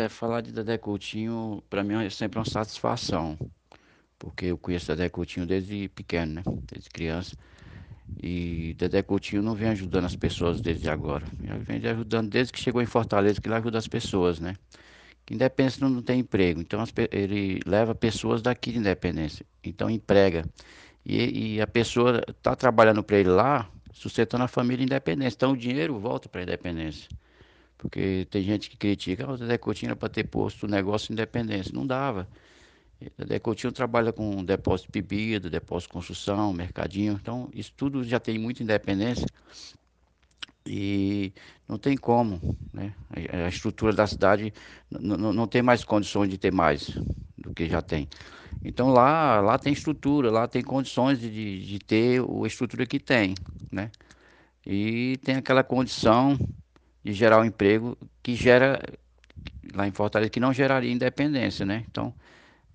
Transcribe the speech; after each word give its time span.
É, 0.00 0.08
falar 0.08 0.40
de 0.40 0.50
Dedé 0.50 0.78
Coutinho, 0.78 1.62
para 1.68 1.84
mim, 1.84 2.02
é 2.02 2.08
sempre 2.08 2.38
uma 2.38 2.44
satisfação, 2.46 3.36
porque 4.18 4.46
eu 4.46 4.56
conheço 4.56 4.86
Dedé 4.86 5.10
Coutinho 5.10 5.44
desde 5.44 5.90
pequeno, 5.90 6.36
né? 6.36 6.42
Desde 6.72 6.88
criança. 6.88 7.36
E 8.22 8.74
Dedé 8.78 9.02
Coutinho 9.02 9.42
não 9.42 9.54
vem 9.54 9.68
ajudando 9.68 10.06
as 10.06 10.16
pessoas 10.16 10.58
desde 10.62 10.88
agora. 10.88 11.26
Ele 11.42 11.58
vem 11.58 11.90
ajudando 11.90 12.30
desde 12.30 12.50
que 12.50 12.58
chegou 12.58 12.80
em 12.80 12.86
Fortaleza, 12.86 13.42
que 13.42 13.46
ele 13.46 13.56
ajuda 13.56 13.76
as 13.76 13.86
pessoas, 13.86 14.40
né? 14.40 14.56
Que 15.26 15.34
Independência 15.34 15.86
não 15.86 16.00
tem 16.00 16.20
emprego, 16.20 16.62
então 16.62 16.80
as, 16.80 16.90
ele 17.10 17.60
leva 17.66 17.94
pessoas 17.94 18.40
daqui 18.40 18.72
de 18.72 18.78
Independência, 18.78 19.44
então 19.62 19.90
emprega. 19.90 20.46
E, 21.04 21.56
e 21.56 21.60
a 21.60 21.66
pessoa 21.66 22.22
está 22.26 22.56
trabalhando 22.56 23.02
para 23.02 23.18
ele 23.18 23.28
lá, 23.28 23.68
sustentando 23.92 24.44
a 24.44 24.48
família 24.48 24.82
Independência. 24.82 25.36
Então 25.36 25.52
o 25.52 25.56
dinheiro 25.58 25.98
volta 25.98 26.26
para 26.26 26.40
a 26.40 26.44
Independência. 26.44 27.06
Porque 27.80 28.26
tem 28.30 28.42
gente 28.42 28.68
que 28.68 28.76
critica, 28.76 29.24
ah, 29.26 29.32
o 29.32 29.38
Dedé 29.38 29.56
Coutinho 29.56 29.88
era 29.88 29.96
para 29.96 30.10
ter 30.10 30.24
posto 30.24 30.66
o 30.66 30.68
negócio 30.68 31.14
independência. 31.14 31.72
Não 31.74 31.86
dava. 31.86 32.28
O 33.00 33.22
Dedé 33.22 33.38
Coutinho 33.38 33.72
trabalha 33.72 34.12
com 34.12 34.44
depósito 34.44 34.92
de 34.92 35.00
bebida, 35.00 35.48
depósito 35.48 35.88
de 35.88 35.94
construção, 35.94 36.52
mercadinho. 36.52 37.18
Então, 37.20 37.48
isso 37.54 37.72
tudo 37.74 38.04
já 38.04 38.20
tem 38.20 38.38
muita 38.38 38.62
independência. 38.62 39.26
E 40.66 41.32
não 41.66 41.78
tem 41.78 41.96
como, 41.96 42.38
né? 42.70 42.92
A 43.32 43.48
estrutura 43.48 43.94
da 43.94 44.06
cidade 44.06 44.52
não 44.90 45.46
tem 45.46 45.62
mais 45.62 45.82
condições 45.82 46.28
de 46.28 46.36
ter 46.36 46.52
mais 46.52 46.90
do 47.38 47.54
que 47.54 47.66
já 47.66 47.80
tem. 47.80 48.06
Então 48.62 48.90
lá, 48.90 49.40
lá 49.40 49.58
tem 49.58 49.72
estrutura, 49.72 50.30
lá 50.30 50.46
tem 50.46 50.62
condições 50.62 51.18
de, 51.18 51.64
de 51.64 51.78
ter 51.78 52.20
a 52.20 52.46
estrutura 52.46 52.84
que 52.84 53.00
tem, 53.00 53.34
né? 53.72 53.90
E 54.66 55.18
tem 55.24 55.36
aquela 55.36 55.64
condição 55.64 56.36
de 57.04 57.12
gerar 57.12 57.40
um 57.40 57.44
emprego 57.44 57.96
que 58.22 58.34
gera 58.34 58.80
lá 59.74 59.86
em 59.86 59.92
Fortaleza 59.92 60.30
que 60.30 60.40
não 60.40 60.52
geraria 60.52 60.90
independência, 60.90 61.64
né? 61.64 61.84
Então, 61.88 62.14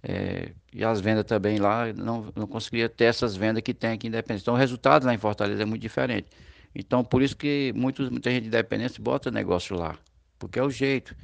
é, 0.01 0.51
e 0.73 0.83
as 0.83 1.01
vendas 1.01 1.25
também 1.25 1.57
lá 1.57 1.91
não, 1.93 2.31
não 2.35 2.47
conseguiria 2.47 2.87
ter 2.89 3.05
essas 3.05 3.35
vendas 3.35 3.63
que 3.63 3.73
tem 3.73 3.91
aqui 3.91 4.07
em 4.07 4.09
Independência. 4.09 4.43
Então, 4.43 4.53
o 4.53 4.57
resultado 4.57 5.05
lá 5.05 5.13
em 5.13 5.17
Fortaleza 5.17 5.63
é 5.63 5.65
muito 5.65 5.81
diferente. 5.81 6.27
Então, 6.73 7.03
por 7.03 7.21
isso 7.21 7.35
que 7.35 7.73
muitos, 7.75 8.09
muita 8.09 8.29
gente 8.29 8.43
de 8.43 8.47
Independência 8.49 9.01
bota 9.01 9.31
negócio 9.31 9.75
lá, 9.75 9.97
porque 10.37 10.59
é 10.59 10.63
o 10.63 10.69
jeito. 10.69 11.15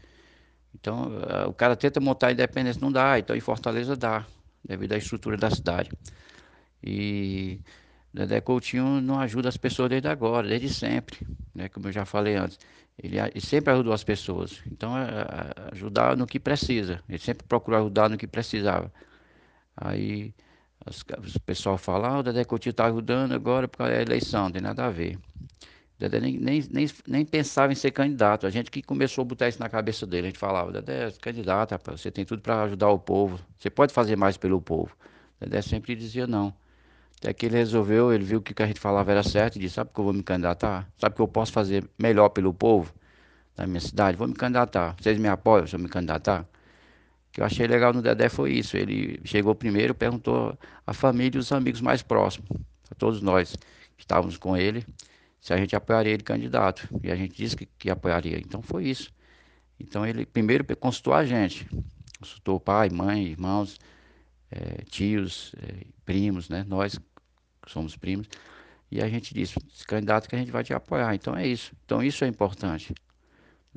Então, 0.73 1.11
o 1.47 1.53
cara 1.53 1.75
tenta 1.75 1.99
montar 1.99 2.31
Independência, 2.31 2.81
não 2.81 2.91
dá. 2.91 3.19
Então, 3.19 3.35
em 3.35 3.39
Fortaleza 3.39 3.95
dá, 3.95 4.25
devido 4.63 4.93
à 4.93 4.97
estrutura 4.97 5.37
da 5.37 5.49
cidade. 5.49 5.91
E 6.83 7.59
Dedé 8.13 8.41
Coutinho 8.41 9.01
não 9.01 9.19
ajuda 9.19 9.49
as 9.49 9.57
pessoas 9.57 9.89
desde 9.89 10.07
agora, 10.07 10.47
desde 10.47 10.69
sempre, 10.69 11.19
né? 11.53 11.69
Como 11.69 11.87
eu 11.87 11.91
já 11.91 12.05
falei 12.05 12.35
antes. 12.35 12.59
Ele, 13.01 13.19
ele 13.19 13.41
sempre 13.41 13.73
ajudou 13.73 13.93
as 13.93 14.03
pessoas. 14.03 14.61
Então, 14.71 14.97
é, 14.97 15.03
é, 15.03 15.69
ajudar 15.73 16.15
no 16.17 16.27
que 16.27 16.39
precisa. 16.39 17.01
Ele 17.09 17.19
sempre 17.19 17.45
procurou 17.47 17.79
ajudar 17.79 18.09
no 18.09 18.17
que 18.17 18.27
precisava. 18.27 18.91
Aí 19.75 20.33
o 20.85 21.39
pessoal 21.41 21.77
fala, 21.77 22.07
ah, 22.09 22.19
o 22.19 22.23
Dedé 22.23 22.43
Coutinho 22.43 22.71
está 22.71 22.85
ajudando 22.87 23.33
agora 23.33 23.67
por 23.67 23.77
causa 23.79 23.93
da 23.93 24.01
eleição, 24.01 24.45
não 24.45 24.51
tem 24.51 24.61
nada 24.61 24.85
a 24.85 24.89
ver. 24.89 25.15
O 25.15 25.99
Dedé 25.99 26.19
nem, 26.19 26.37
nem, 26.37 26.63
nem, 26.71 26.89
nem, 27.07 27.25
pensava 27.25 27.71
em 27.71 27.75
ser 27.75 27.91
candidato. 27.91 28.47
A 28.47 28.49
gente 28.49 28.71
que 28.71 28.81
começou 28.81 29.21
a 29.21 29.25
botar 29.25 29.47
isso 29.47 29.59
na 29.59 29.69
cabeça 29.69 30.07
dele. 30.07 30.27
A 30.27 30.29
gente 30.31 30.39
falava, 30.39 30.71
Dedé, 30.71 31.07
é 31.07 31.11
candidato, 31.11 31.71
rapaz, 31.71 32.01
você 32.01 32.11
tem 32.11 32.25
tudo 32.25 32.41
para 32.41 32.63
ajudar 32.63 32.89
o 32.89 32.99
povo. 32.99 33.39
Você 33.57 33.69
pode 33.69 33.93
fazer 33.93 34.15
mais 34.15 34.37
pelo 34.37 34.59
povo. 34.61 34.95
O 35.39 35.45
Dedé 35.45 35.61
sempre 35.61 35.95
dizia 35.95 36.25
não. 36.25 36.53
Até 37.21 37.33
que 37.33 37.45
ele 37.45 37.55
resolveu, 37.55 38.11
ele 38.11 38.23
viu 38.23 38.41
que 38.41 38.51
o 38.51 38.55
que 38.55 38.63
a 38.63 38.65
gente 38.65 38.79
falava 38.79 39.11
era 39.11 39.21
certo 39.21 39.55
e 39.55 39.59
disse, 39.59 39.75
sabe 39.75 39.91
que 39.93 39.99
eu 39.99 40.03
vou 40.03 40.11
me 40.11 40.23
candidatar? 40.23 40.91
Sabe 40.97 41.15
que 41.15 41.21
eu 41.21 41.27
posso 41.27 41.51
fazer 41.51 41.87
melhor 41.95 42.29
pelo 42.29 42.51
povo 42.51 42.91
da 43.55 43.67
minha 43.67 43.79
cidade? 43.79 44.17
Vou 44.17 44.27
me 44.27 44.33
candidatar. 44.33 44.95
Vocês 44.99 45.19
me 45.19 45.27
apoiam 45.27 45.67
se 45.67 45.75
eu 45.75 45.79
me 45.79 45.87
candidatar? 45.87 46.41
O 46.41 47.31
que 47.31 47.41
eu 47.41 47.45
achei 47.45 47.67
legal 47.67 47.93
no 47.93 48.01
Dedé 48.01 48.27
foi 48.27 48.53
isso. 48.53 48.75
Ele 48.75 49.21
chegou 49.23 49.53
primeiro, 49.53 49.93
perguntou 49.93 50.57
à 50.85 50.93
família 50.93 51.37
e 51.37 51.39
os 51.39 51.51
amigos 51.51 51.79
mais 51.79 52.01
próximos, 52.01 52.49
a 52.89 52.95
todos 52.95 53.21
nós 53.21 53.55
que 53.95 54.03
estávamos 54.03 54.35
com 54.35 54.57
ele, 54.57 54.83
se 55.39 55.53
a 55.53 55.57
gente 55.57 55.75
apoiaria 55.75 56.13
ele 56.13 56.23
candidato. 56.23 56.89
E 57.03 57.11
a 57.11 57.15
gente 57.15 57.35
disse 57.35 57.55
que, 57.55 57.67
que 57.77 57.91
apoiaria. 57.91 58.39
Então 58.39 58.63
foi 58.63 58.85
isso. 58.85 59.13
Então 59.79 60.03
ele 60.07 60.25
primeiro 60.25 60.65
consultou 60.75 61.13
a 61.13 61.23
gente. 61.23 61.67
Consultou 62.17 62.59
pai, 62.59 62.89
mãe, 62.89 63.27
irmãos, 63.27 63.77
é, 64.49 64.83
tios, 64.89 65.53
é, 65.61 65.85
primos, 66.03 66.49
né? 66.49 66.65
Nós 66.67 66.99
somos 67.67 67.95
primos, 67.95 68.27
e 68.91 69.01
a 69.01 69.07
gente 69.07 69.33
disse, 69.33 69.57
esse 69.73 69.85
candidato 69.85 70.27
que 70.27 70.35
a 70.35 70.39
gente 70.39 70.51
vai 70.51 70.63
te 70.63 70.73
apoiar. 70.73 71.15
Então 71.15 71.35
é 71.35 71.47
isso. 71.47 71.71
Então 71.85 72.03
isso 72.03 72.23
é 72.25 72.27
importante. 72.27 72.93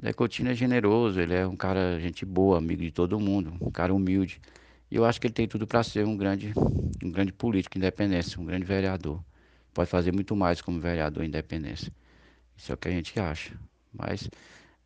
O 0.03 0.15
Coutinho 0.15 0.51
é 0.51 0.55
generoso, 0.55 1.21
ele 1.21 1.35
é 1.35 1.47
um 1.47 1.55
cara, 1.55 2.01
gente 2.01 2.25
boa, 2.25 2.59
amigo 2.59 2.83
de 2.83 2.91
todo 2.91 3.19
mundo, 3.21 3.57
um 3.61 3.71
cara 3.71 3.95
humilde. 3.95 4.41
E 4.91 4.97
eu 4.97 5.05
acho 5.05 5.21
que 5.21 5.29
ele 5.29 5.35
tem 5.35 5.47
tudo 5.47 5.67
para 5.67 5.83
ser 5.85 6.05
um 6.05 6.17
grande, 6.17 6.53
um 7.03 7.11
grande 7.11 7.33
político 7.33 7.79
independente, 7.79 8.41
um 8.41 8.45
grande 8.45 8.65
vereador. 8.65 9.23
Pode 9.73 9.89
fazer 9.89 10.13
muito 10.13 10.35
mais 10.35 10.61
como 10.61 10.81
vereador 10.81 11.25
independente. 11.25 11.93
Isso 12.57 12.73
é 12.73 12.75
o 12.75 12.79
que 12.79 12.89
a 12.89 12.91
gente 12.91 13.19
acha. 13.19 13.57
Mas 13.93 14.29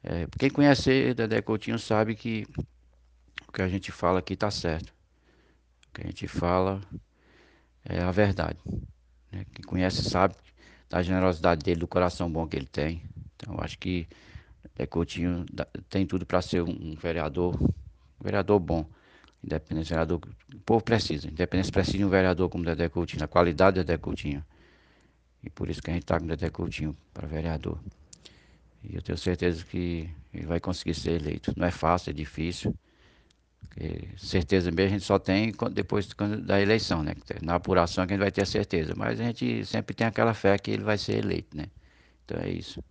é, 0.02 0.26
quem 0.38 0.50
conhece 0.50 1.14
Dedé 1.14 1.40
Coutinho 1.40 1.78
sabe 1.78 2.14
que 2.14 2.46
o 3.48 3.52
que 3.52 3.62
a 3.62 3.68
gente 3.68 3.90
fala 3.90 4.18
aqui 4.18 4.34
está 4.34 4.50
certo. 4.50 4.94
O 5.88 5.94
que 5.94 6.02
a 6.02 6.06
gente 6.06 6.28
fala 6.28 6.80
é 7.88 8.02
a 8.02 8.10
verdade. 8.10 8.58
Né? 9.32 9.44
Quem 9.52 9.64
conhece 9.64 10.02
sabe 10.08 10.34
da 10.88 11.02
generosidade 11.02 11.64
dele, 11.64 11.80
do 11.80 11.88
coração 11.88 12.30
bom 12.30 12.46
que 12.46 12.56
ele 12.56 12.66
tem. 12.66 13.02
Então, 13.36 13.54
eu 13.54 13.60
acho 13.60 13.78
que 13.78 14.06
é, 14.78 14.86
Coutinho 14.86 15.44
tem 15.88 16.06
tudo 16.06 16.24
para 16.24 16.40
ser 16.40 16.62
um, 16.62 16.94
vereador, 16.94 17.60
um 17.60 18.24
vereador 18.24 18.58
bom. 18.60 18.86
Independente, 19.42 19.90
vereador, 19.90 20.20
o 20.54 20.58
povo 20.60 20.82
precisa. 20.82 21.28
Independente 21.28 21.70
precisa 21.72 21.98
de 21.98 22.04
um 22.04 22.08
vereador 22.08 22.48
como 22.48 22.64
Dedé 22.64 22.88
Coutinho, 22.88 23.24
a 23.24 23.28
qualidade 23.28 23.74
de 23.74 23.84
Dedé 23.84 23.98
Coutinho. 23.98 24.44
E 25.42 25.50
por 25.50 25.68
isso 25.68 25.80
que 25.80 25.90
a 25.90 25.94
gente 25.94 26.02
está 26.02 26.18
com 26.18 26.26
Dedé 26.26 26.50
Coutinho 26.50 26.96
para 27.12 27.26
vereador. 27.26 27.78
E 28.82 28.94
eu 28.94 29.02
tenho 29.02 29.18
certeza 29.18 29.64
que 29.64 30.08
ele 30.32 30.46
vai 30.46 30.60
conseguir 30.60 30.94
ser 30.94 31.20
eleito. 31.20 31.52
Não 31.56 31.66
é 31.66 31.70
fácil, 31.70 32.10
é 32.10 32.12
difícil. 32.12 32.74
Porque 33.60 34.08
certeza 34.16 34.70
mesmo 34.70 34.88
a 34.88 34.98
gente 34.98 35.04
só 35.04 35.18
tem 35.18 35.52
depois 35.72 36.08
da 36.44 36.60
eleição, 36.60 37.02
né? 37.02 37.14
Na 37.42 37.56
apuração 37.56 38.06
que 38.06 38.12
a 38.12 38.16
gente 38.16 38.22
vai 38.22 38.32
ter 38.32 38.42
a 38.42 38.46
certeza. 38.46 38.94
Mas 38.96 39.20
a 39.20 39.24
gente 39.24 39.64
sempre 39.66 39.94
tem 39.94 40.06
aquela 40.06 40.34
fé 40.34 40.58
que 40.58 40.70
ele 40.70 40.84
vai 40.84 40.98
ser 40.98 41.18
eleito, 41.18 41.56
né? 41.56 41.66
Então 42.24 42.38
é 42.40 42.50
isso. 42.50 42.82